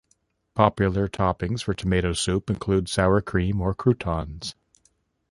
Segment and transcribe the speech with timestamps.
[0.55, 4.55] Popular toppings for tomato soup include sour cream or croutons.